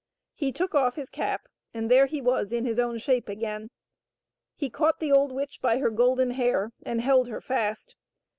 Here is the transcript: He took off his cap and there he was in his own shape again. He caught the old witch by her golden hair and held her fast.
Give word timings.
He 0.33 0.51
took 0.51 0.73
off 0.73 0.95
his 0.95 1.11
cap 1.11 1.47
and 1.75 1.85
there 1.87 2.07
he 2.07 2.21
was 2.21 2.51
in 2.51 2.65
his 2.65 2.79
own 2.79 2.97
shape 2.97 3.29
again. 3.29 3.69
He 4.55 4.67
caught 4.67 4.99
the 4.99 5.11
old 5.11 5.31
witch 5.31 5.61
by 5.61 5.77
her 5.77 5.91
golden 5.91 6.31
hair 6.31 6.71
and 6.83 7.01
held 7.01 7.27
her 7.27 7.39
fast. 7.39 7.95